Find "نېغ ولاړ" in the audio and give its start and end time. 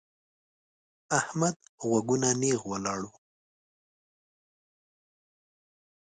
2.41-2.99